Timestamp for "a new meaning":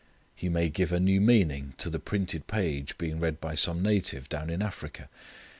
0.91-1.75